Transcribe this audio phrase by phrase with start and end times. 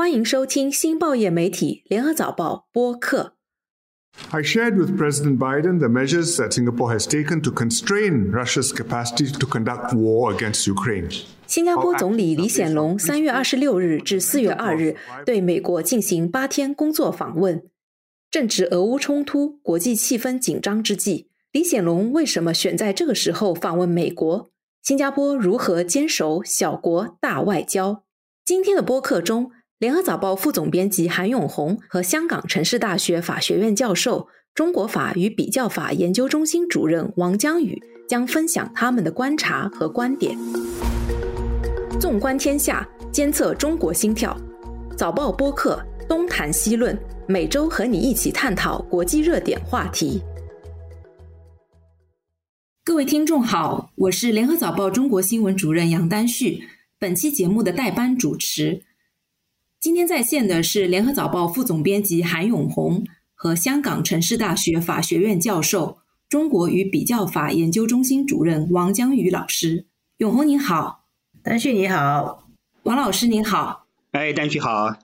[0.00, 3.34] 欢迎收听新报业媒体联合早报播客。
[4.30, 9.46] I shared with President Biden the measures that Singapore has taken to constrain Russia's capacity to
[9.46, 11.24] conduct war against Ukraine.
[11.46, 17.62] 新加坡总理李显龙三月二十六日至四月二日对美国进行八天工作访问。
[18.30, 24.50] 正值俄乌冲突、国际气氛紧张之际，李显龙为什么选在这个时候访问美国？
[24.82, 28.04] 新加坡如何坚守小国大外交？
[28.46, 29.50] 今天的播客中。
[29.80, 40.36] 联合早报副总编辑韩永红和香港城市大学法学院教授、中国法与比较法研究中心主任王江宇将分享他们的观察和观点。
[41.98, 44.38] 纵观天下，监测中国心跳，
[44.98, 46.94] 早报播客东谈西论，
[47.26, 50.20] 每周和你一起探讨国际热点话题。
[52.84, 56.64] 各位听众好，我是联合早报中国新闻主任杨丹旭，
[56.98, 58.82] 本期节目的代班主持。
[59.80, 63.02] 今天在线的是联合早报副总编辑韩永红
[63.34, 65.96] 和香港城市大学法学院教授、
[66.28, 69.86] 中国与比较法研究中心主任王江宇老师。
[70.18, 71.06] 永红您好，
[71.42, 72.46] 丹旭你好，
[72.82, 73.86] 王老师您好。
[74.10, 74.98] 哎，丹旭好。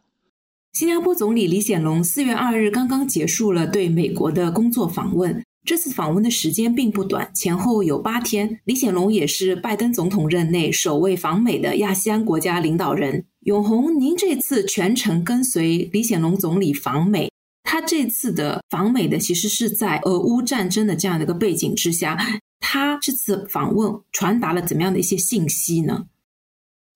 [0.74, 8.60] 新加坡总理李显龙四月二日刚刚结束了对美国的工作访问，这次访问的时间并不短，前后有八天。
[8.64, 13.24] 李显龙也是拜登总统任内首位访美的亚细安国家领导人。
[13.46, 17.30] 永红，您这次全程跟随李显龙总理访美，
[17.62, 22.18] 他这次的访美的其实是在俄乌战争的这样的一个背景之下，
[22.58, 26.06] 他这次访问传达了怎么样的一些信息呢？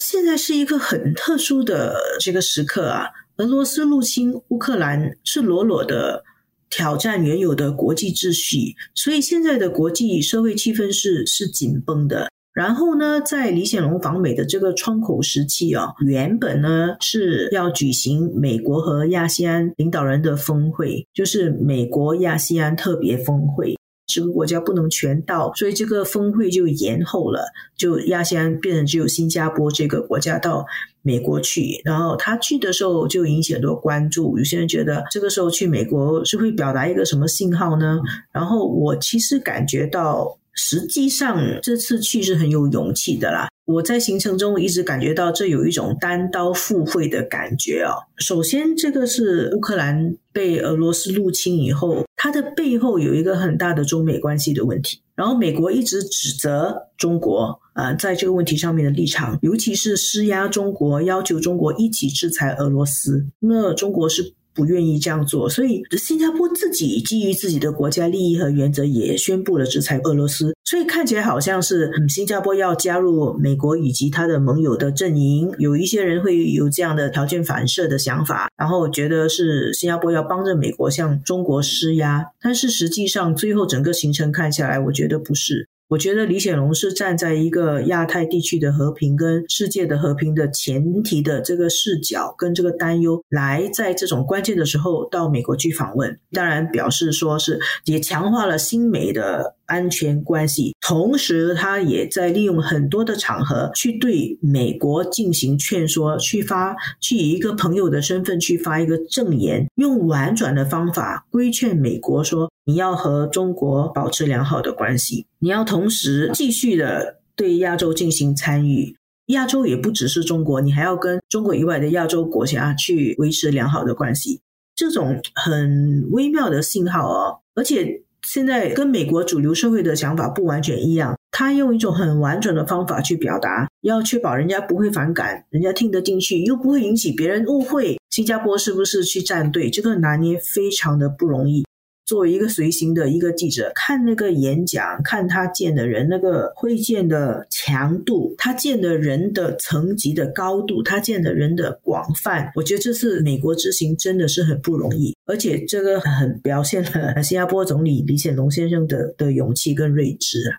[0.00, 3.06] 现在是一个很特殊的这个时刻啊，
[3.36, 6.24] 俄罗斯入侵乌克兰，赤裸裸的
[6.68, 12.28] 挑战原有的国际秩序，所以现在的国际社会气氛是是紧绷的。
[12.60, 27.46] 然后呢，在李显龙访美的这个窗口时期啊，原本呢是要举行美国和亚细安领导人的峰会，就是美国亚细安特别峰会，十个国家不能全到，所以这个峰会就延后了，
[27.78, 30.66] 就亚细安变成只有新加坡这个国家到
[31.00, 31.80] 美国去。
[31.82, 38.00] 然后他去的时候就引起很多关注，有些人觉得这个时候去美国是会表达一个什么信号呢？
[38.30, 40.36] 然后我其实感觉到。
[40.62, 43.48] 实际上，这次去是很有勇气的啦。
[43.64, 47.96] 我在行程中一直感觉到这有一种单刀赴会的感觉哦。
[48.18, 55.00] 首先，这个是乌克兰被俄罗斯入侵以后，它的背后有一个很大的中美关系的问题。
[55.14, 63.26] 然后，美国一直指责中国啊，在这个问题上面的立场，尤其是施压中国，要求中国一起制裁俄罗斯。
[63.38, 64.34] 那中国是。
[64.60, 70.54] 不愿意这样做，所以新加坡自己基于自己的国家利益和原则，也宣布了制裁俄罗斯。
[70.66, 75.50] 所以看起来好像是新加坡要加入美国以及他的盟友的阵营。
[75.58, 82.26] 有一些人会有这样的条件反射的想法，然后觉得是新加坡要帮着美国向中国施压。
[82.42, 85.66] 但是实际上，最后整个行程看下来，我觉得不是。
[85.90, 99.56] 我觉得李显龙是站在一个亚太地区的和平跟世界的和平的前提的这个视角跟这个担忧，来在这种关键的时候到美国去访问，当然表示说是也强化了新美的。
[99.70, 118.96] 安全关系，同时他也在利用很多的场合去对美国进行劝说，去发去以一个朋友的身份去发一个证言，用婉转的方法规劝美国说：你要和中国保持良好的关系，你要同时继续的对亚洲进行参与。
[119.26, 124.40] 亚洲也不只是中国，你还要跟中国以外的亚洲国家去维持良好的关系。
[124.76, 128.02] 这种很微妙的信号哦，而且。
[128.22, 137.98] 现在跟美国主流社会的想法不完全一样，他用一种很婉转的方法去表达，要确保人家不会反感，人家听得进去，又不会引起别人误会。
[138.10, 139.70] 新加坡是不是去站队？
[139.70, 141.64] 这个拿捏非常的不容易。
[142.10, 160.56] 作为一个随行的一个记者，看那个演讲，看他见的人，那个会见的强度，他见的人的层级的高度，他见的人的广泛，我觉得这次美国之行真的是很不容易，而且这个很表现了新加坡总理李显龙先生的的勇气跟睿智。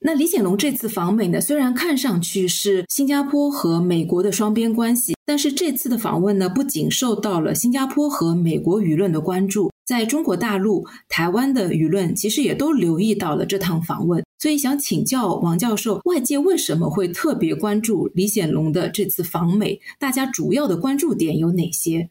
[0.00, 14.22] 那李显龙这次访美呢，虽然看上去是新加坡和美国的双边关系，但是这次的访问呢，不仅受到了新加坡和美国舆论的关注，在中国大陆、台湾的舆论其实也都留意到了这趟访问。
[14.38, 19.80] 所以想请教王教授，外界为什么会特别关注李显龙的这次访美？
[19.98, 22.10] 大家主要的关注点有哪些？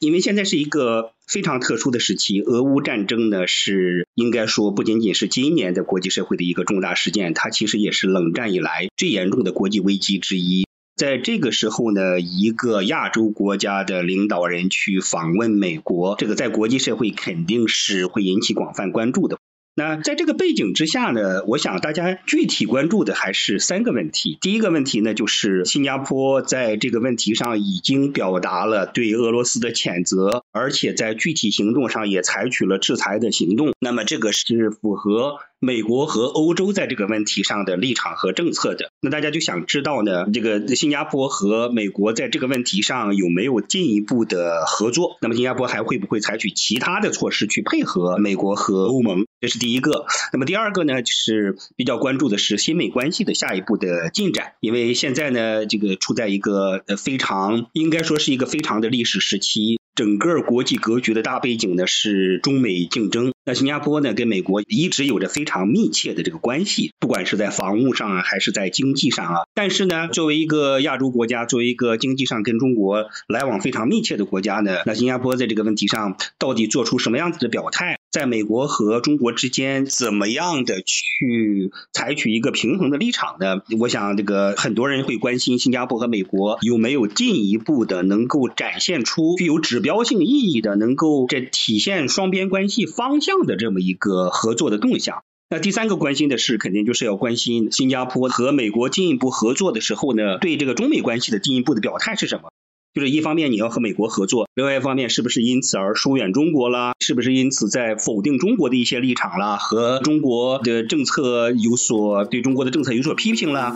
[0.00, 10.66] 因为现在是一个非常特殊的时期，俄乌战争呢是应该说不仅仅是今年的国际社会的一个重大事件，它其实也是冷战以来最严重的国际危机之一。
[10.94, 19.38] 在这个时候呢，一个亚洲国家的领导人去访问美国，这个在国际社会肯定是会引起广泛关注的。
[19.74, 24.36] 那在这个背景之下呢，我想大家具体关注的还是三个问题。
[24.42, 33.72] 第一个问题呢，就是新加坡在这个问题上已经表达了对俄罗斯的谴责，而且在具体行动上也采取了制裁的行动。
[33.80, 35.38] 那么这个是符合。
[35.64, 45.18] 美国和欧洲在这个问题上的立场和政策的，那大家就想知道呢，这个新加坡和美国在这个问题上有没有进一步的合作？
[45.20, 49.24] 那么新加坡还会不会采取其他的措施去配合美国和欧盟？
[49.40, 50.04] 这是第一个。
[50.32, 59.78] 那么第二个呢，就是比较关注的是新美关系的下一步的进展，因为现在呢，这个处在一个呃非常应该说是一个非常的历史时期。
[59.94, 63.32] 整个国际格局的大背景呢是中美竞争。
[63.44, 69.40] 那新加坡呢跟美国一直有着非常密切的这个关系，不管是在防务上啊，还是在经济上啊。
[69.54, 77.98] 但是呢，作为一个亚洲国家，作为一个经济上跟中国来往非常密切的国家呢，那新加坡在这个问题上到底做出什么样子的表态？
[78.12, 83.62] 在美国和中国之间怎么样的去采取一个平衡的立场呢？
[83.80, 95.24] 我想这个很多人会关心新加坡和美国有没有进一步的能够展现出具有指标性意义的，能够这体现双边关系方向的这么一个合作的动向。
[95.48, 102.50] 那第三个关心的是，肯定就是要关心新加坡和美国进一步合作的时候呢，对这个中美关系的进一步的表态是什么？
[102.94, 106.92] 就是一方面你要和美国合作，另外一方面是不是因此而疏远中国了？
[107.00, 109.56] 是不是因此在否定中国的一些立场了？
[109.56, 113.74] 和中国的政策有所对中国的政策有所批评了？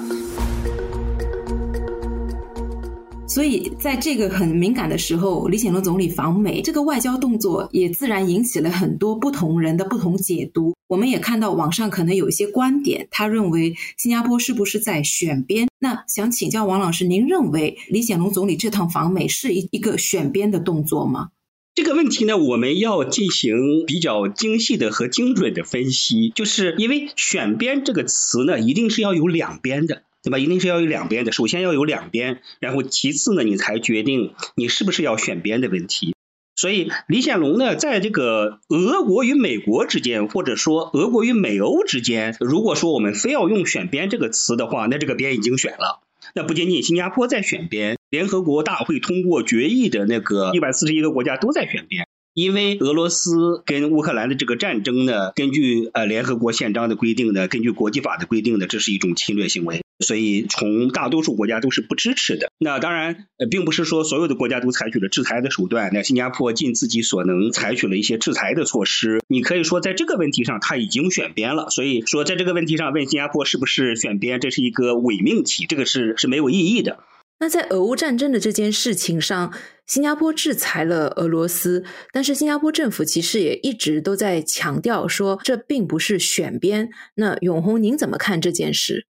[3.27, 10.76] 所以，在这个很敏感的时候，李显龙总理访美这个外交动作，也自然引起了很多不同人的不同解读。
[10.89, 15.69] 我们也看到网上可能有一些观点，他认为新加坡是不是在选边？
[15.79, 21.31] 那想请教王老师，您认为李显龙总理这趟访美是一一个选边的动作吗？
[21.75, 30.03] 这个问题呢，我们要进行比较精细的和精准的分析，就是因为“选边”这个词呢，一定是要有两边的。
[30.23, 30.41] 对吧？
[30.41, 36.16] 一定是要有两边的，首先要有两边，然后其次呢，你才决定你是不是要选边的问题。
[36.57, 46.01] 所以李显龙呢，在这个俄国与美国之间，或者说俄国与美欧之间，如果说我们非要用选边这个词的话，那这个边已经选了。
[46.35, 52.09] 那不仅仅新加坡在选边，联合国大会通过决议的那个一百四十一个国家都在选边。
[52.33, 62.51] 因为俄罗斯跟乌克兰的这个战争呢，根据呃联合国宪章的规定呢，根据国际法的规定呢，这是一种侵略行为，所以从大多数国家都是不支持的。
[62.59, 65.91] 那当然，呃，并不是说所有的国家都采取了制裁的手段。
[65.93, 69.21] 那新加坡尽自己所能采取了一些制裁的措施。
[69.29, 71.71] 你可以说在这个问题上他已经选边了。
[71.71, 76.99] 所以说在这个问题上问新加坡是不是选边，这是一个伪命题，这个是是没有意义的。
[77.39, 79.53] 那在俄乌战争的这件事情上，
[79.87, 86.89] 新加坡制裁了俄罗斯，但是新加坡政府其实也一直都在强调说，这并不是选边。
[87.17, 89.07] 那永红，您怎么看这件事？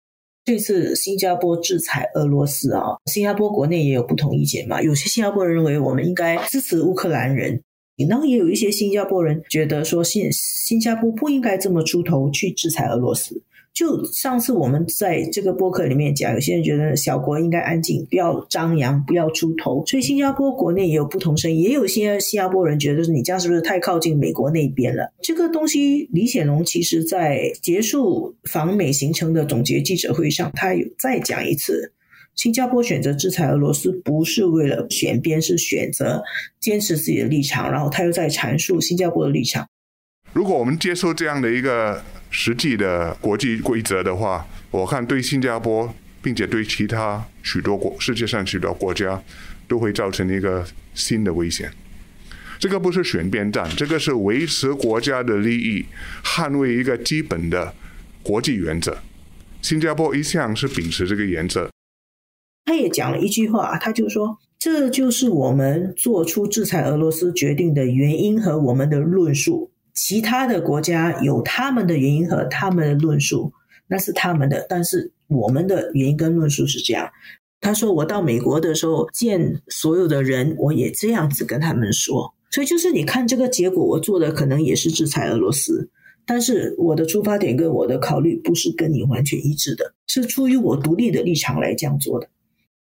[0.44, 4.82] 这次新加坡制裁俄罗斯啊，新加坡国内也有不同意见嘛。
[4.82, 7.62] 有些新加坡人认为我们应该支持乌克兰人，
[8.08, 13.40] 然后也有一些新加坡人觉得说，新新加坡不应该这么出头去制裁俄罗斯。
[13.74, 19.82] 就上次我们在这个播客里面讲，有些人觉得小国应该安静，不要张扬，不要出头。
[19.86, 25.10] 所以新加坡国内也有不同声音，也有些新加坡人觉得就是你这样是不是太靠近美国那边了？
[25.22, 31.94] 这个东西，李显龙其实在结束访美行程的总结记者会上，他有再讲一次，
[32.34, 36.22] 新加坡选择制裁俄罗斯不是为了选边，是选择
[36.60, 37.72] 坚持自己的立场。
[37.72, 39.66] 然后他又在阐述新加坡的立场。
[40.34, 42.02] 如果我们接受这样的一个。
[42.34, 49.22] 实际的国际规则的话，我看对新加坡，并且对其他许多国世界上许多国家，
[49.68, 51.70] 都会造成一个新的危险。
[52.58, 55.84] 这个不是选边站，这个是维持国家的利益，
[56.24, 57.74] 捍卫一个基本的
[58.22, 58.96] 国际原则。
[59.60, 61.68] 新加坡一向是秉持这个原则。
[62.64, 73.52] 他也讲了一句话，他就说：“这就是我们做出制裁俄罗斯决定的原因和我们的论述。”其他的国家有他们的原因和他们的论述，
[73.86, 74.66] 那是他们的。
[74.68, 77.10] 但是我们的原因跟论述是这样。
[77.60, 82.34] 他说：“我到美国的时候见所有的人，我也这样子跟他们说。
[82.50, 85.88] 所以就是你看这个结果，我做的可能也是制裁俄罗斯，
[86.26, 92.28] 但是我的出发点跟我的考虑不是跟你完全一致的，是出于我独立的立场来这样做的。”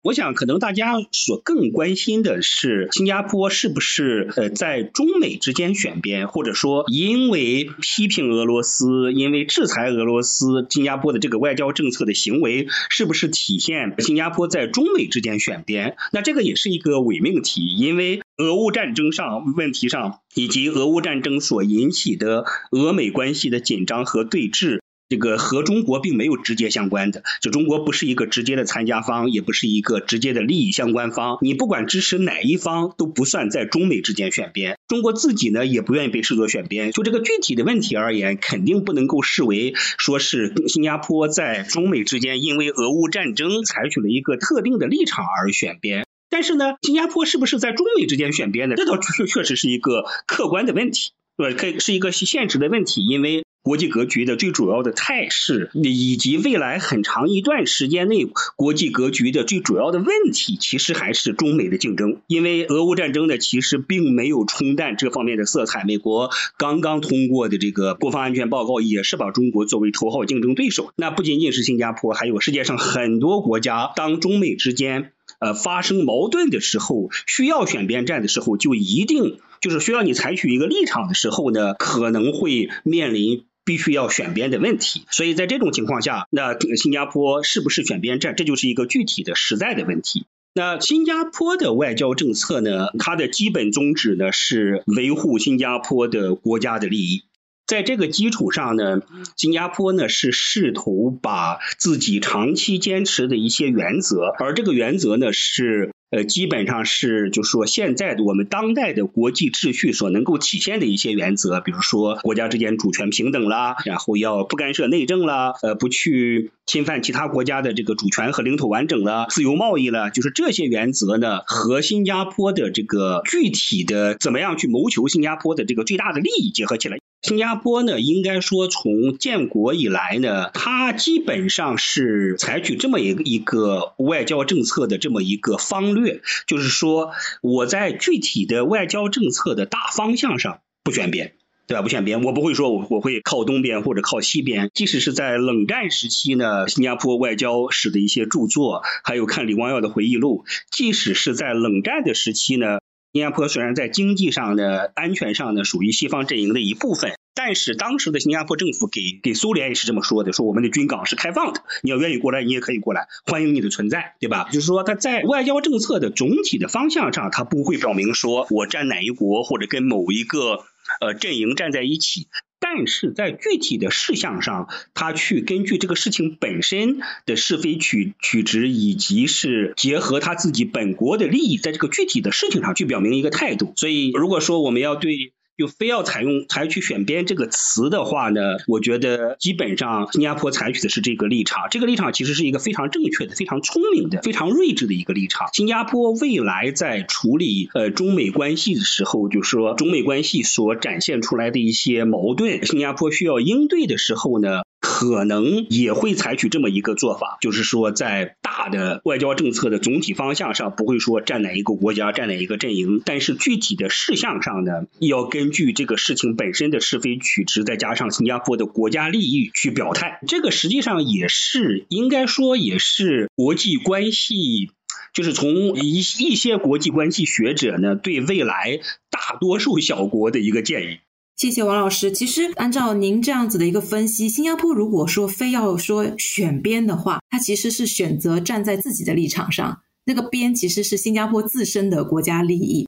[0.04, 15.96] 我想，可能大家所更关心的是，新加坡是不是呃在中美之间选边，或者说因为批评俄罗斯，因为制裁俄罗斯，新加坡的这个外交政策的行为，是不是体现新加坡在中美之间选边？
[16.12, 24.80] 那这个也是一个伪命题，因为俄乌战争上问题上，以及俄乌战争所引起的俄美关系的紧张和对峙。
[25.14, 31.38] 这个和中国并没有直接相关的，就中国不是一个直接的参加方，也不是一个直接的利益相关方。
[31.40, 34.76] 你不管支持哪一方，都不算在中美之间选边。
[34.88, 36.90] 中国自己呢，也不愿意被视作选边。
[36.90, 46.09] 就这个具体的问题而言，肯定不能够视为说是新加坡在中美之间因为俄乌战争采取了一个特定的立场而选边。
[46.28, 48.75] 但是呢，新加坡是不是在中美之间选边的？
[48.75, 51.54] 这倒确确实是一个客观的问题，对？
[51.54, 53.43] 可以是一个现实的问题，因为。
[53.64, 62.21] 国际格局的最主要的态势，以及未来很长一段时间内国际格局的最主要的问题，其实还是中美的竞争。
[62.26, 65.83] 因为俄乌战争呢，其实并没有冲淡这方面的色彩。
[65.85, 70.92] 美国刚刚通过的这个国防安全报告，也是把中国作为头号竞争对手。
[70.97, 83.47] 那不仅仅是新加坡，还有世界上很多国家，当中美之间呃发生矛盾的时候，需要选边站的时候，就一定就是需要你采取一个立场的时候呢，可能会面临。
[83.64, 90.26] 必须要选边的问题，所以在这种情况下，那新加坡是不是选边站，这就是一个具体的实在的问题。
[90.52, 97.25] 那新加坡的外交政策呢，它的基本宗旨呢是维护新加坡的国家的利益，
[97.66, 99.00] 在这个基础上呢，
[99.37, 105.93] 新加坡呢是试图把自己长期坚持的一些原则，而这个原则呢是。
[106.14, 126.99] 呃，基本上是，就是说，现在的我们当代的国际秩序所能够体现的一些原则，比如说国家之间主权平等啦，然后要不干涉内政啦，呃，不去侵犯其他国家的这个主权和领土完整了，自由贸易了，就是这些原则呢，和新加坡的这个具体的怎么样去谋求新加坡的这个最大的利益结合起来。
[127.25, 141.33] 新加坡呢，应该说从建国以来呢，它基本上是采取这么一个一个外交政策的这么一个方略，就是说我在具体的外交政策的大方向上不选边，
[141.66, 141.81] 对吧？
[141.81, 144.71] 不选边，我不会说我我会靠东边或者靠西边。
[144.75, 152.81] 即使是在冷战时期呢，新加坡外交史的一些著作，还有看李光耀的回忆录，即使是在冷战的时期呢。
[153.14, 164.49] 新加坡虽然在经济上的、安全上呢属于西方阵营的一部分，但是当时的新加坡政府给给苏联也是这么说的：说我们的军港是开放的，你要愿意过来，你也可以过来，欢迎你的存在，对吧？
[164.50, 170.64] 就是说他在外交政策的总体的方向上，他不会表明说我站哪一国或者跟某一个
[171.00, 172.29] 呃阵营站在一起。
[172.61, 183.75] 但是在具体的事项上，他去根据这个事情本身的是非曲曲直，以及是结合他自己本国的利益，在这个具体的事情上去表明一个态度。
[183.76, 185.33] 所以，如果说我们要对。
[185.56, 191.68] 就非要采用采取选边这个词的话呢，我觉得基本上新加坡采取的是这个立场。
[191.70, 195.49] 这个立场其实是一个非常正确的、非常聪明的、非常睿智的一个立场。
[195.52, 204.62] 新加坡未来在处理呃中美关系的时候，就是说中美关系所展现出来的一些矛盾，新加坡需要应对的时候呢。
[204.87, 220.21] 可能也会采取这么一个做法，就是说在大的外交政策的总体方向上，不会说站哪一个国家、站哪一个阵营，但是具体的事项上呢，要根据这个事情本身的是非曲直，再加上新加坡的国家利益去表态。
[220.29, 224.71] 这个实际上也是应该说也是国际关系，
[225.14, 230.99] 就是从一一些国际关系学者呢对未来大多数小国的一个建议。
[231.37, 232.12] 谢谢王老师。
[232.12, 242.87] 其实按照您这样子的一个分析，新加坡如果说非要说选边的话，它其实是选择站在自己的立场上，那个边其实是新加坡自身的国家利益。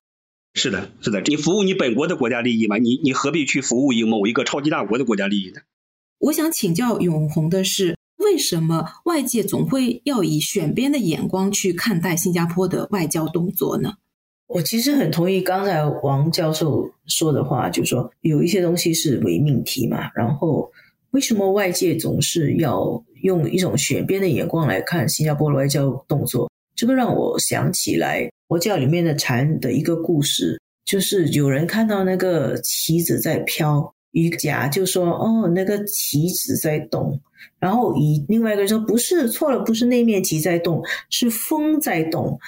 [0.55, 2.79] 是的，是的，你服务你本国的国家利益嘛？
[2.79, 5.61] 你你何必去服务一某一个超级大国的国家利益呢？
[6.19, 13.95] 我想请教永红的是，为什么外界总会要以选边的眼光去看待新加坡的外交动作呢？
[14.49, 20.11] 我其实很同意刚才王教授说的话，就是说有一些东西是伪命题嘛。
[20.15, 20.71] 然后
[21.11, 26.51] 为什么外界总是要用一种选边的眼光来看新加坡的外交动作？
[26.77, 37.21] 这个让我想起来佛教里面的禅的一个故事，就是有人看到那个旗子在飘，瑜伽就说：“哦，那个旗子在动。”
[37.59, 42.39] 然后以另外一个人说：“不是，错了，不是那面旗在动，是风在动。”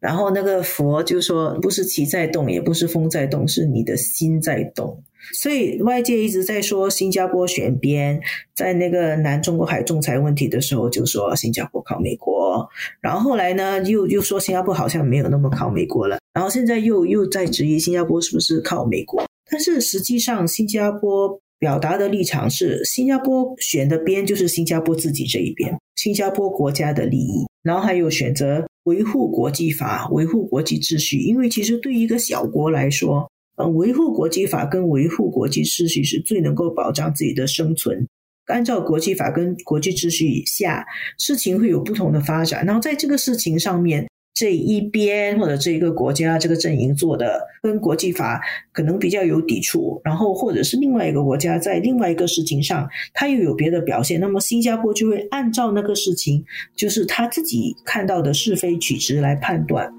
[0.00, 5.02] 然后那个佛就说：“不是旗在动，也不是风在动，是你的心在动。”
[5.34, 8.20] 所以外界一直在说新加坡选边，
[8.54, 12.66] 在那个南中国海仲裁问题的时候，就说新加坡靠美国，
[13.00, 33.30] 然后后来呢，又又说新加坡好像没有那么靠美国了，然后现在又又在质疑新加坡是不是靠美国，但是实际上新加坡表达的立场是，新加坡选的边就是新加坡自己这一边，新加坡国家的利益，然后还有选择维护国际法、维护国际秩序，因为其实对于一个小国来说。
[33.58, 38.06] 呃，维护国际法跟维护国际秩序是最能够保障自己的生存。
[38.46, 40.86] 按照国际法跟国际秩序以下，
[41.18, 42.64] 事情会有不同的发展。
[42.64, 48.40] 然后在这个事情上面，这一边或者这一个国家这个阵营做的跟国际法
[48.70, 56.44] 可能比较有抵触，然后或者是另外一个国家在另外一个事情上，他又有别的表现，那么新加坡就会按照那个事情，
[56.76, 59.92] 就是他自己看到的是非曲直来判断。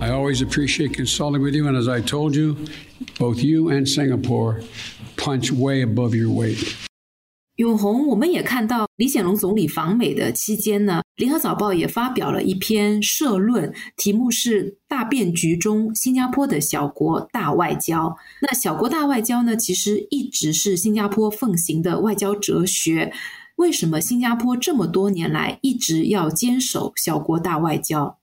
[0.00, 2.56] I always appreciate consulting with you, and as I told you,
[3.16, 4.56] both you and Singapore
[5.16, 6.87] punch way above your weight.
[7.58, 18.06] 永红，我们也看到李显龙总理访美的期间呢，联合早报也发表了一篇社论，题目是《大变局中新加坡的小国大外交》。
[18.42, 23.12] 那小国大外交呢，其实一直是新加坡奉行的外交哲学。
[23.56, 28.18] 为什么新加坡这么多年来一直要坚守小国大外交？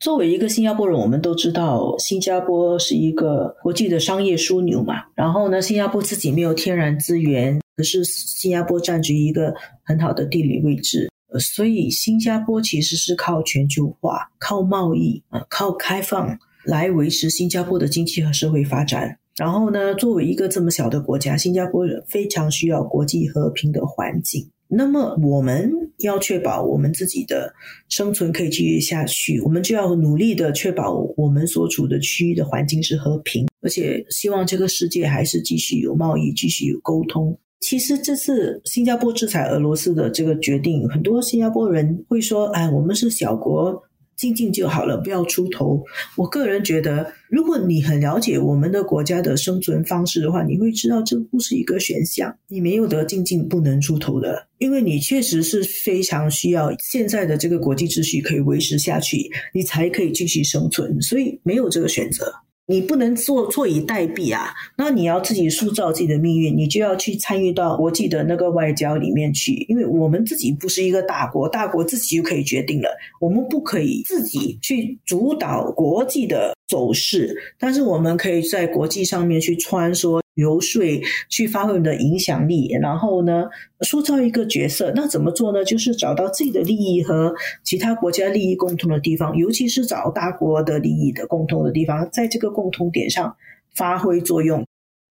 [0.00, 5.04] 作为一个新加坡人，我们都知道新加坡是一个国际的商业枢纽嘛。
[5.14, 19.18] 然后呢，新加坡自己没有天然资源，可是新加坡占据一个很好的地理位置，所以新加坡其实是靠全球化、靠贸易、啊、靠开放来维持新加坡的经济和社会发展。
[19.36, 24.48] 然后呢，作为一个这么小的国家，新加坡非常需要国际和平的环境。
[24.68, 27.52] 那么我们要确保我们自己的
[27.88, 37.36] 生存可以继续下去，我们就要努力的确保我们所处的区域的环境是和平，而且希望这个世界还是继续有贸易，继续有沟通。
[37.64, 43.82] 其实这次新加坡制裁俄罗斯的这个决定，很多新加坡人会说：“哎，我们是小国。”
[44.16, 45.82] 静静就好了，不要出头。
[46.16, 52.32] 我个人觉得，如果你很了解我们的国家的生存方式的话，你会知道这不是一个选项。
[52.48, 61.00] 你没有得静静不能出头的，因为你确实是非常需要现在的这个国际秩序可以维持下去，你才可以继续生存。
[61.02, 62.32] 所以没有这个选择。
[62.66, 64.54] 你不能坐坐以待毙啊！
[64.76, 69.52] 那你要自己塑造自己的命运，你就要去参与到国际的那个外交里面去。
[69.68, 72.88] 因为我们自己不是一个大国，大国自己就可以决定了，
[73.20, 80.23] 我们不可以自己去主导国际的走势，但是我们可以在国际上面去穿梭。
[80.34, 80.82] 游说
[81.28, 83.44] 去发挥你的影响力，然后呢，
[83.80, 84.92] 塑造一个角色。
[84.94, 85.64] 那怎么做呢？
[85.64, 93.36] 就是找到自己的利益和其他国家利益共通的地方，尤其是找大国的利益的共同的地方，在这个共同点上
[93.74, 94.64] 发挥作用。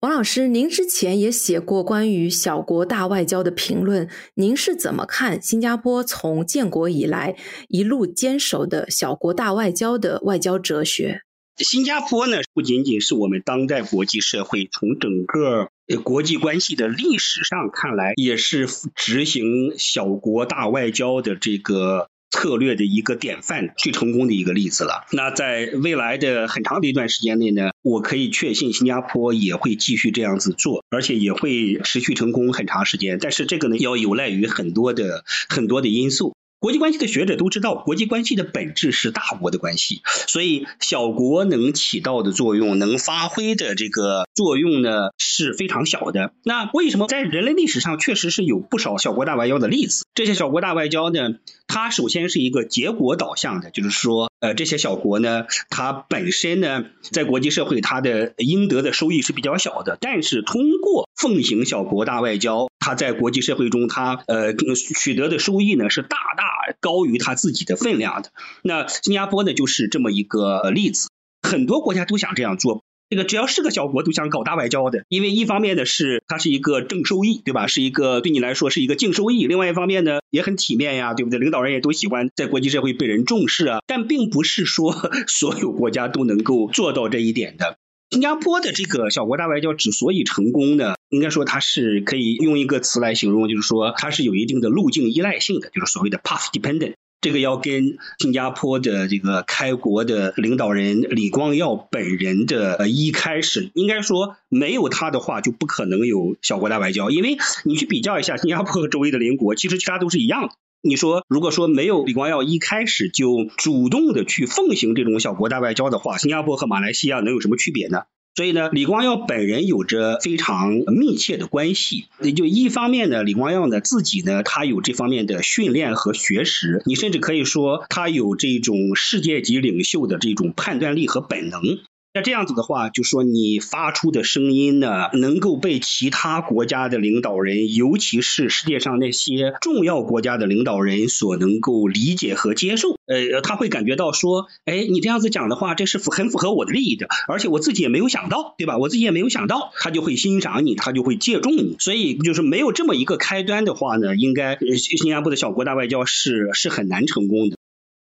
[0.02, 7.36] 王老师，您之前也写过关于小国大外交的评论，您是怎么看新加坡从建国以来
[7.70, 11.22] 一路坚守的小国大外交的外交哲学？
[11.58, 15.70] 新加坡呢，不仅仅是我们当代国际社会从整个
[16.04, 25.06] 国际关系的历史上看来，也是执行小国大外交的这个策略的一个典范，最成功的一个例子了。
[25.12, 33.18] 那在未来的很长的一段时间内呢，我可以确信新加坡也会继续这样子做，而且也会持续成功很长时间。
[33.20, 36.36] 但是这个呢，要有赖于很多的很多的因素。
[36.60, 46.34] 国际关系的学者都知道，国际关系的本质是大国的关系，所以小国能起到的作用、能发挥的这个作用呢是非常小的。
[46.44, 50.06] 那为什么在人类历史上确实是有不少小国大外交的例子？
[50.16, 51.36] 这些小国大外交呢，
[51.68, 66.46] 它首先是一个结果导向的，就是说，呃，这些小国呢，它本身呢，在国际社会它的应得的收益是比较小的，但是通过奉行小国大外交，它在国际社会中它呃取得的收益呢是大大。
[66.82, 71.08] 高于它自己的分量的，那新加坡呢就是这么一个例子，
[71.42, 77.68] 很多国家都想这样做，这个只要是个小国都想搞大外交的，因为一方面呢是它是一个正收益，对吧？
[77.68, 81.40] 是一个对你来说是一个净收益，另外一方面呢也很体面呀，对不对？
[81.40, 84.94] 领导人也都喜欢在国际社会被人重视啊，但并不是说
[85.28, 87.78] 所有国家都能够做到这一点的。
[88.10, 96.94] 新加坡的这个小国大外交之所以成功呢，应该说它是可以用一个词来形容，就是说它是有一定的路径依赖性的，就是所谓的 path dependent。
[97.20, 110.50] 这个要跟新加坡的这个开国的领导人李光耀本人的呃一开始，应该说没有他的话就不可能有小国大外交，因为你去比较一下新加坡和周围的邻国，其实其他都是一样的。
[110.84, 118.04] 你说，如果说没有李光耀一开始就主动的去奉行这种小国大外交的话，新加坡和马来西亚能有什么区别呢？
[118.38, 122.06] 所以呢，李光耀本人有着非常密切的关系。
[122.22, 131.80] 也就一方面呢，李光耀呢自己呢，他有这方面的训练和学识，你甚至可以说他有这种世界级领袖的这种判断力和本能。
[132.18, 142.98] 那这样子的话，就说你发出的声音呢，能够被其他国家的领导人，尤其是世界上那些重要国家的领导人所能够理解和接受。
[143.06, 148.80] 呃，他会感觉到说，哎，你这样子讲的话，这是符很符合我的利益的，而且我自己也没有想到，对吧？
[148.80, 151.76] 我自己也没有想到，他就会欣赏你，他就会借重你。
[151.78, 157.57] 所以就是没有这么一个开端的话呢，应该新加坡的小国大外交是是很难成功的。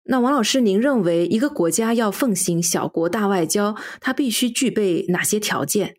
[0.04, 5.96] 那王老师，您认为一个国家要奉行小国大外交，它必须具备哪些条件？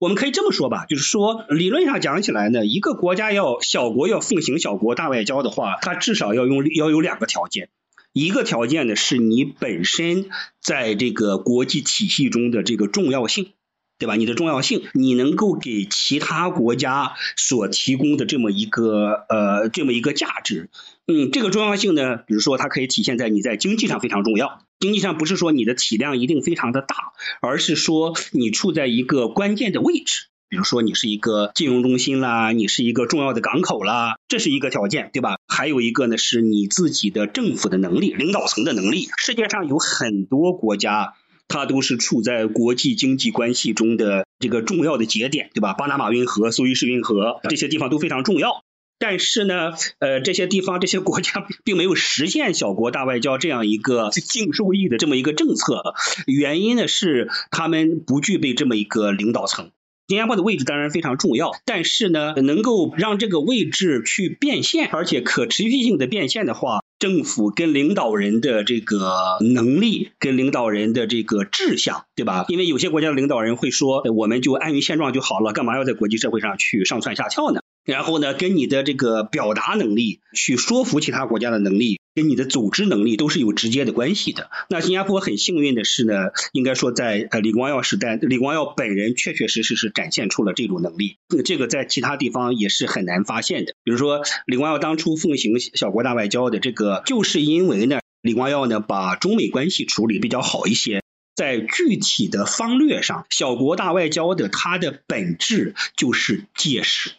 [0.00, 7.70] 我们可以这么说吧，就是说理论上讲起来呢，一个国家要小国要奉行小国大外交的话，它至少要用要有两个条件。
[8.12, 13.52] 一个条件呢，是你本身在这个国际体系中的这个重要性。
[13.98, 14.14] 对吧？
[14.14, 20.70] 你的重要性，你能够给其他国家所提供的这么一个呃这么一个价值，
[21.08, 24.62] 嗯，这个重要性呢，比如说它可以体现在你在经济上非常重要。
[24.78, 26.94] 经济上不是说你的体量一定非常的大，
[27.40, 35.38] 而是说你处在一个关键的位置，比如说你是一个金融中心啦，你是一个重要的港口啦，这是一个条件，对吧？
[35.48, 39.08] 还有一个呢，是你自己的政府的能力、领导层的能力。
[39.16, 41.14] 世界上有很多国家。
[41.48, 45.72] 它都是处在国际经济关系中的这个重要的节点，对吧？
[45.72, 48.62] 巴拿马运河、苏伊士运河这些地方都非常重要。
[49.00, 55.94] 但是呢，呃，这些地方、这些国家 并没有实现小国大外交这样一个 净受益的这么一个政策。
[56.26, 59.70] 原因呢是他们不具备这么一个领导层。
[60.08, 66.80] 新加坡的位置当然非常重要，但是呢，能够让这个位置去变现，而且可持续性的变现的话。
[66.98, 72.44] 政府跟领导人的这个能力，跟领导人的这个志向，对吧？
[72.48, 77.60] 因为有些国家的领导人会说，我们就安于现状就好了，干嘛要在国际社会上去上蹿下跳呢？
[77.84, 82.00] 然后呢，跟你的这个表达能力，去说服其他国家的能力。
[82.18, 84.50] 跟你的组织能力都是有直接的关系的。
[84.68, 91.18] 那新加坡很幸运的是呢，应该说在呃李光耀时代，李光耀本人确确实实是展现出了这种能力。
[91.44, 93.74] 这个在其他地方也是很难发现的。
[93.84, 101.04] 比如说李光耀当初奉行小国大外交的这个，就是因为呢，李光耀呢把中美关系处理比较好一些，
[101.36, 107.12] 在具体的方略上，小国大外交的它的本质就是借势。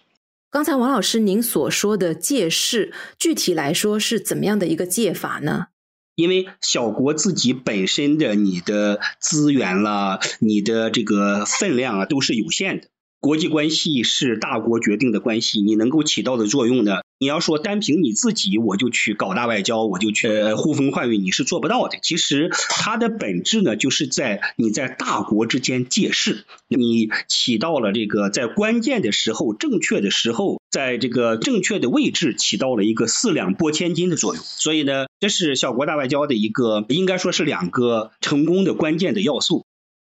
[0.52, 5.68] 刚才王老师您所说的借势，具体来说是怎么样的一个借法呢？
[6.16, 12.88] 因为小国自己本身的你的资源啦，你的这个分量啊，都是有限的。
[13.20, 17.00] 国际关系是大国决定的关系，你能够起到的作用呢？
[17.20, 21.98] 你要说单凭你自己，我就去搞大外交，我就去呼风唤雨，你是做不到的。
[22.02, 34.42] 其实它的本质呢，就是在你在大国之间借势，你起到了这个在关键的时候、正确的时候，在这个正确的位置起到了一个四两拨千斤的作用。
[34.42, 39.66] 所以呢，这是小国大外交的一个，应该说是两个成功的关键的要素。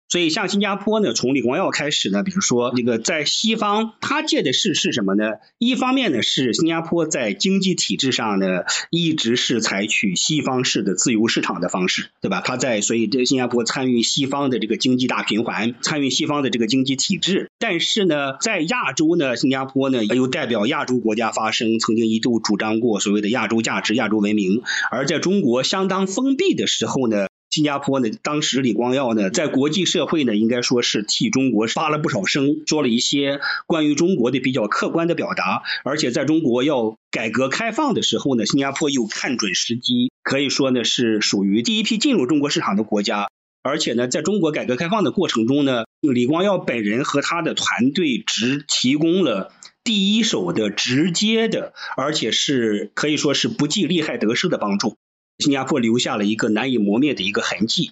[0.10, 5.34] 所以，像新加坡呢，从李光耀开始呢，比如说这个在西方，他借的是是什么呢？
[5.60, 12.42] 一方面呢，是新加坡在经济体制上呢，一直是采取西方式的自由市场的方式，对吧？
[12.44, 17.52] 他在所以这新加坡参与西方的这个经济大循环，参与西方的这个经济体制。
[17.60, 24.64] 但是呢，在亚洲呢，新加坡呢又代表亚洲国家发声，曾经一度主张过所谓的亚洲价值、亚洲文明。
[24.90, 27.29] 而在中国相当封闭的时候呢。
[27.50, 35.64] 新加坡呢，当时李光耀呢，在国际社会呢，应该说是替中国发了不少声，做了一些关于中国的比较客观的表达。
[35.84, 43.30] 而且在中国要改革开放的时候呢，新加坡又看准时机，可以说呢是属于第一批进入中国市场的国家。
[43.64, 49.52] 而且呢，在中国改革开放的过程中呢，李光耀本人和他的团队只提供了
[49.84, 54.96] 第一手的、直接的，而且是可以说是不计利害得失的帮助。
[55.40, 57.92] 新加坡留下了一个难以磨灭的一个痕迹。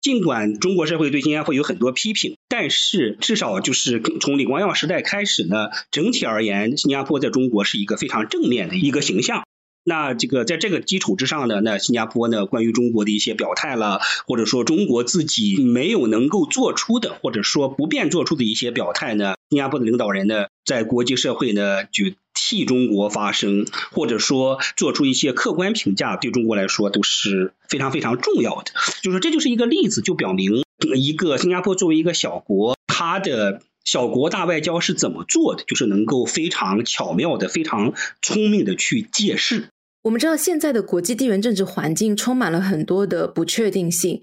[0.00, 9.44] 尽管中国社会对新加坡有很多批评，但是至少就是从李光耀时代开始呢，整体而言，新加坡在中国是一个非常正面的一个形象。
[9.84, 22.06] 那这个在这个基础之上呢，那新加坡呢关于中国的一些表态了，或者说中国自己没有能够做出的，或者说不便做出的一些表态呢，新加坡的领导人呢，在国际社会呢就。
[22.48, 28.72] 替中国发声，或者说做出一些客观评价，对中国来说都是非常非常重要的。
[29.02, 30.64] 就是这就是一个例子，就表明
[30.96, 39.68] 一个新加坡作为一个小国，它的小国大外交是怎么做的，就是能够非常巧妙的、非常聪明的去借势。
[40.02, 44.22] 我们知道现在的国际地缘政治环境充满了很多的不确定性。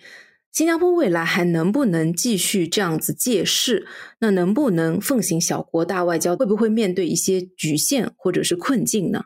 [0.57, 3.85] 新加坡未来还能不能继续这样子借势？
[4.21, 6.35] 那能不能奉行小国大外交？
[6.35, 9.25] 会不会面对一些局限或者是困境呢？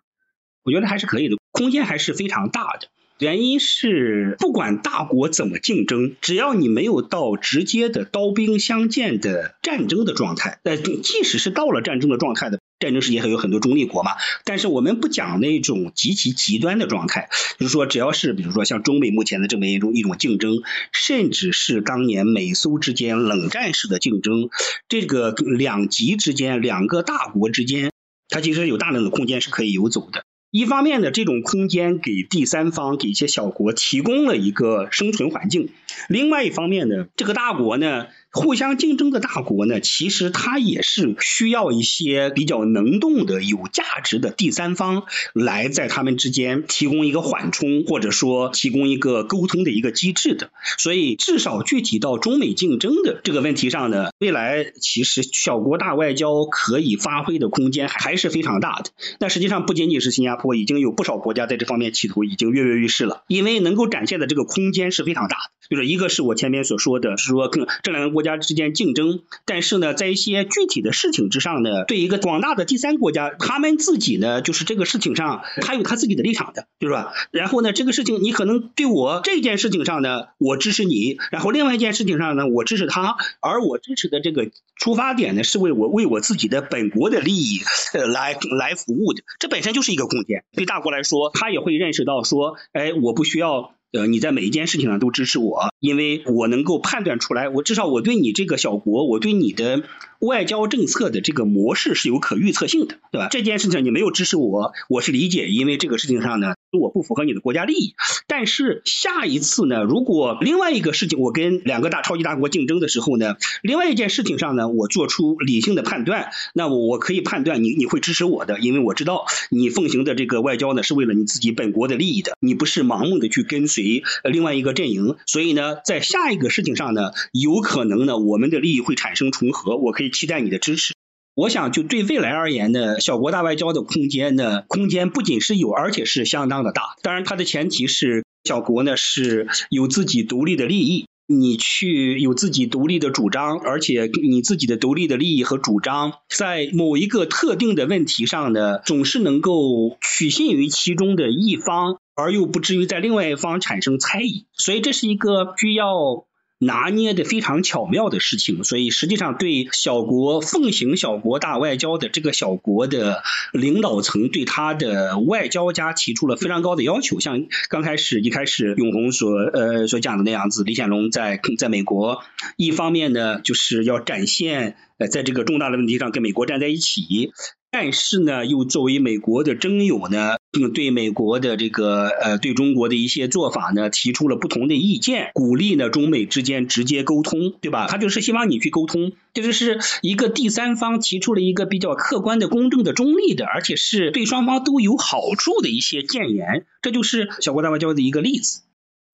[0.65, 2.89] 我觉得还是可以的，空间还是非常大的。
[3.19, 14.11] 原因是，不管大国怎么竞争，只要你没有到直接的刀兵相见的战争的状态，呃，即使是到了战争的状态的战争世界还有很多中立国嘛。
[14.43, 24.49] 但是我们不讲那种极其极端的状态，就是说，只要是比如说像中美目前的这么一种一种竞争，甚至是当年美苏之间冷战式的竞争，
[24.89, 27.91] 这个两极之间两个大国之间，
[28.27, 30.25] 它其实有大量的空间是可以游走的。
[30.49, 35.67] 一方面呢，这种空间给第三方、给一些小国提供了一个生存环境；
[36.09, 38.07] 另外一方面呢，这个大国呢。
[38.33, 50.49] 互相竞争的大国呢，其实它也是需要一些比较能动的、有价值的第三方来在他们之间提供一个缓冲，或者说提供一个沟通的一个机制的。
[50.77, 58.91] 所以，至少具体到中美竞争的这个问题上呢，未来其实小国大外交可以发挥的空间还是非常大的。
[59.19, 65.51] 那实际上不仅仅是新加坡，已经有不少国家在这方面企图已经跃跃欲试了，因为能够展现的这个空间是非常大的。
[65.69, 77.13] 就是一个是我前面所说的，是说跟这两个国家之间竞争，但是呢，在一些具体的事情之上呢，对一个广大的第三国家，他们自己呢，就是这个事情上，他有他自己的立场的，就是吧？
[77.31, 87.59] 然后呢，这个事情你可能对我这件事情上呢，我支持你，然后另外一件事情上呢，我支持他，而我支持的这个出发点呢，是为我为我自己的本国的利益
[87.93, 90.43] 来来服务的，这本身就是一个空间。
[90.53, 93.73] 对大国来说，他也会认识到说，哎，我不需要。
[93.91, 99.83] 呃，你在每一件事情上都支持我，因为我能够判断出来，我至少我对你这个小国，我对你的
[100.19, 103.27] 外交政策的这个模式是有可预测性的，对吧？
[103.29, 106.55] 这件事情你没有支持我，我是理解，因为这个事情上呢。
[106.77, 107.95] 我不符合你的国家利益，
[108.27, 130.93] 但是下一次呢，如果另外一个事情我跟两个大超级大国竞争的时候呢，另外一件事情上呢，我做出理性的判断，那我我可以判断你你会支持我的，因为我知道你奉行的这个外交呢是为了你自己本国的利益的，你不是盲目的去跟随另外一个阵营，所以呢，在下一个事情上呢，有可能呢我们的利益会产生重合，我可以期待你的支持。
[131.41, 136.83] 我想，就对未来而言呢，小国大外交的空间呢，空间不仅是有，而且是相当的大。
[137.01, 154.45] 当然，它的前提是小国呢是有自己独立的利益，你去有自己独立的主张，而且你自己的独立的利益和主张，在某一个特定的问题上呢，总是能够取信于其中的一方，而又不至于在另外一方产生猜疑。
[154.53, 156.27] 所以，这是一个需要。
[156.61, 167.19] 拿捏的非常巧妙的事情，所以实际上对小国奉行小国大外交的这个小国的领导层，对他的外交家提出了非常高的要求。
[167.19, 172.23] 像刚开始一开始永红所呃所讲的那样子，李显龙在在美国，
[172.57, 177.31] 一方面呢就是要展现呃在这个重大的问题上跟美国站在一起。
[177.71, 180.35] 但是呢，又作为美国的征友呢，
[180.73, 187.87] 对美国的这个呃，对中国的一些做法呢，提出了不同的意见，鼓励呢中美之间直接沟通，对吧？
[187.87, 198.63] 他就是希望你去沟通，这就是一个第三方提出了一个比较客观的、公正的、中立的，而且是对双方都有好处的一些谏言，这就是小国大外交的一个例子。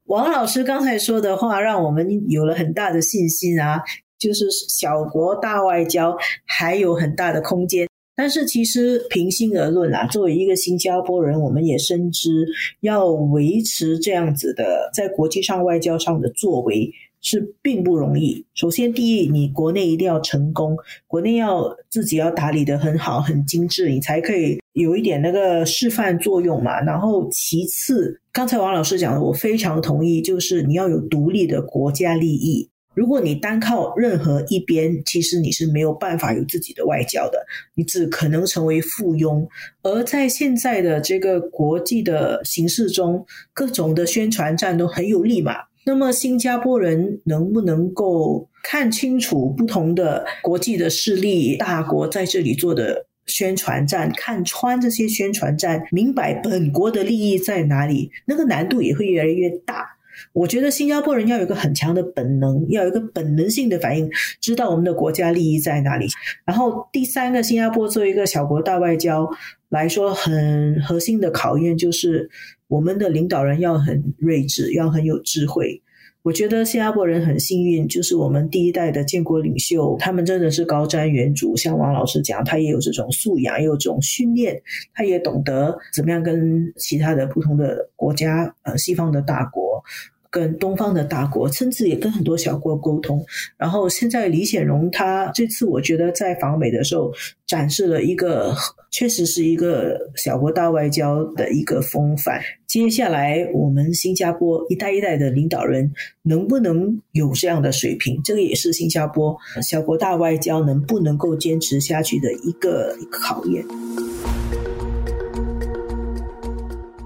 [0.05, 3.81] 王老师刚才说的话，让我们有了很大的信心啊，
[4.17, 6.17] 就是小国大外交
[6.47, 7.87] 还有很大的空间。
[8.17, 12.47] 但是其实平心而论啊，作为一个新加坡人，我们也深知
[12.81, 18.43] 要维持这样子的在国际上外交上的作为是并不容易。
[18.55, 20.75] 首先，第一，你国内一定要成功，
[21.05, 26.81] 国内要自己要打理的很好、很精致，你才可以有一点那个示范作用嘛。
[26.81, 32.67] 然后，其次，刚才王老师讲的，我非常同意，就是你要有独立的国家利益。
[32.97, 39.47] 如果你单靠任何一边，其实你是没有办法有自己的外交的，你只可能成为附庸。
[39.83, 45.53] 而在现在的这个国际的形势中，各种的宣传战都很有利嘛。
[45.85, 58.09] 那么新加坡人能不能够看清楚不同的国际的势力大国在这里做的宣传战，看穿这些宣传战，明白本国的利益在哪里？
[58.25, 59.96] 那个难度也会越来越大。
[60.33, 66.07] 我觉得新加坡人要有一个很强的本能，要有一个本能性的反应，知道我们的国家利益在哪里。
[66.45, 69.29] 然后第三个，新加坡作为一个小国大外交
[69.69, 72.29] 来说，很核心的考验就是
[72.67, 75.81] 我们的领导人要很睿智，要很有智慧。
[76.27, 81.55] 我觉得新加坡人很幸运，就是我们第一代的建国领袖，他们真的是高瞻远瞩。
[81.55, 84.61] 像王老师讲，他也有这种素养，也有这种训练，
[84.93, 89.81] 他也懂得怎么样跟其他的不同的国家，呃，西方的大国。
[90.29, 93.25] 跟东方的大国，甚至也跟很多小国沟通。
[93.55, 97.09] 然后现在李显荣他这次我觉得在访美的时候
[97.47, 98.53] 展示了一个，
[98.91, 102.41] 确实是一个小国大外交的一个风范。
[102.65, 105.91] 接下来我们新加坡一代一代的领导人
[106.23, 113.65] 能不能有这样的水平，这个也是新加坡小国大外交能不能够坚持下去的一个考验。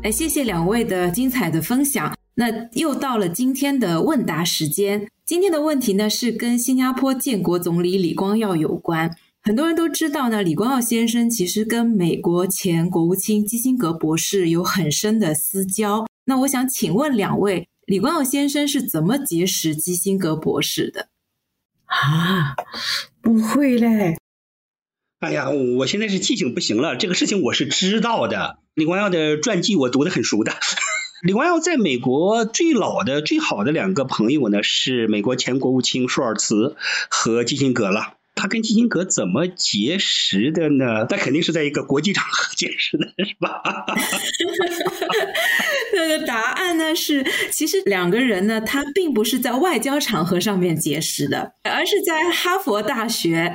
[0.04, 2.15] 哎，谢谢两位的精彩的分享。
[2.34, 5.08] 那又到了今天的问答时间。
[5.26, 9.10] 今天的问题呢是跟新加坡建国总理李光耀有关。
[9.44, 16.06] 很多人都知道呢，李光耀先生其实跟美国前国务卿基辛格博士有很深的私交。
[16.26, 21.08] 那我想请问两位，李光耀先生是怎么结识基辛格博士的？
[21.86, 22.56] 啊，
[23.20, 24.16] 不会嘞。
[25.22, 28.60] 哎呀，我现在是记性不行了，这个事情我是知道的。
[28.76, 30.54] 李光耀的传记我读得很熟的。
[31.26, 36.76] 李光耀在美国最老的、最好的两个朋友呢，是美国前国务卿舒尔茨
[37.10, 38.18] 和基辛格了。
[38.36, 41.06] 他跟基辛格怎么结识的呢？
[41.10, 43.62] 那肯定是在一个国际场合结识的，是吧？
[45.94, 53.54] 那个答案呢是，其实两个人呢，他并不是在外交场合上面结识的，而是在哈佛大学。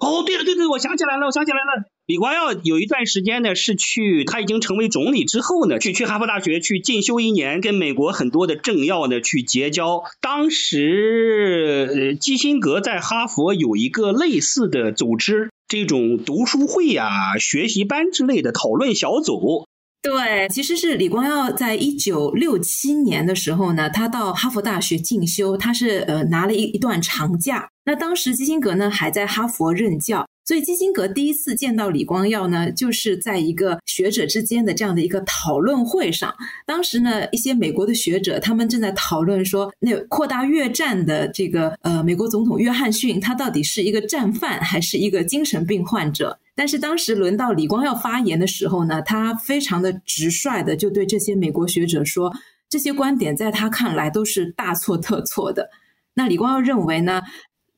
[0.00, 1.91] 哦，对了，对对，我想起来了，我想起来了。
[2.04, 10.02] 李光耀有一段时间呢，是去他已经成为总理之后呢，去去哈佛大学去进修一年，跟美国很多的政要呢去结交。
[10.20, 19.68] 当时基辛格在哈佛有一个类似的组织，这种读书会呀、学习班之类的讨论小组。
[20.02, 27.68] 对，其实是李光耀在一九六七年的时候呢，他到哈佛大学进修，他是呃拿了一一段长假。
[27.84, 30.26] 那当时基辛格呢还在哈佛任教。
[30.44, 36.34] 所以基辛格第一次见到李光耀呢，就是在一个学者之间的这样的一个讨论会上。
[36.66, 46.38] 当时呢，一些美国的学者他们正在讨论说，那扩大越战的这个呃美国总统约翰逊，他到底是一个战犯还是一个精神病患者？
[46.54, 52.34] 但是当时轮到李光耀发言的时候呢，他非常的直率的就对这些美国学者说，
[52.68, 55.70] 这些观点在他看来都是大错特错的。
[56.14, 57.22] 那李光耀认为呢？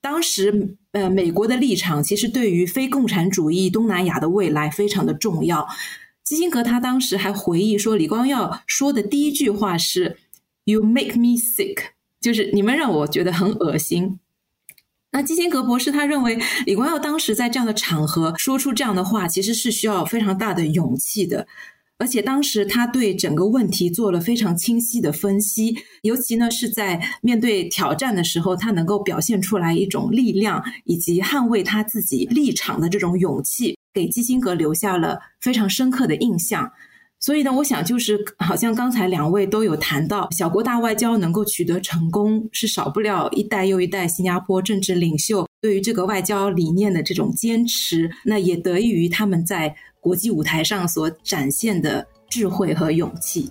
[0.04, 5.66] 当时，呃，美国的立场其实对于非共产主义东南亚的未来非常的重要。
[6.22, 10.18] 基辛格他当时还回忆说，李光耀说的第一句话是
[10.64, 11.78] “You make me sick”，
[12.20, 14.20] 就是你们让我觉得很恶心。
[15.12, 21.46] 那基辛格博士他认为，李光耀当时在这样的场合说出这样的话，其实是需要非常大的勇气的。
[21.96, 36.70] 而且当时他对整个问题做了非常清晰的分析，尤其呢是在面对挑战的时候，他能够表现出来一种力量以及捍卫他自己立场的这种勇气，给基辛格留下了非常深刻的印象。
[37.24, 49.74] 所以呢，我想就是好像刚才两位都有谈到，小国大外交能够取得成功，是少不了一代又一代新加坡政治领袖对于这个外交理念的这种坚持，那也得益于他们在。
[50.04, 53.48] 国际舞台上所展现的智慧和勇气，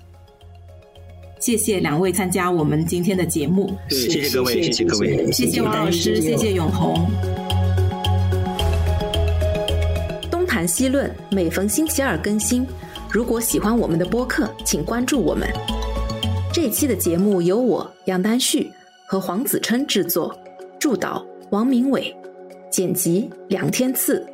[1.39, 3.75] 谢谢两位参加我们今天的节目。
[3.89, 7.09] 谢谢各位，谢谢各位，谢谢王老师，谢谢永红。
[10.29, 12.67] 东谈西论，每逢星期二更新。
[13.13, 15.47] 如果喜欢我们的播客，请关注我们。
[16.51, 18.71] 这期的节目由我杨丹旭
[19.05, 20.35] 和黄子琛制作，
[20.79, 22.11] 助导王明伟，
[22.71, 24.25] 剪辑梁天赐。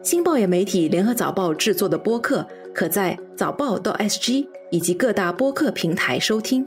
[0.00, 6.64] 新报业媒体联合早报制作的播客，可在早报到 SG 以及各大播客平台收听。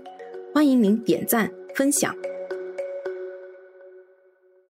[0.54, 2.14] 欢迎您点赞分享。